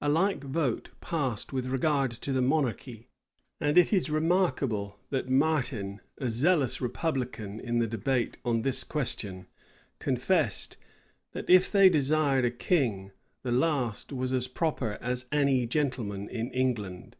[0.00, 3.10] A like vote passed with regard to the monarchy;
[3.60, 9.46] and it is remarkable, that Martin, a zealous republican, in the debate on this question,
[9.98, 10.78] confessed,
[11.32, 13.12] that if they desired a king,
[13.42, 17.18] the last was as proper as any gentleman in England.